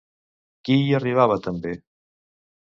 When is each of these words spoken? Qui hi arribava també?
Qui 0.69 0.77
hi 0.85 0.95
arribava 1.01 1.37
també? 1.49 1.75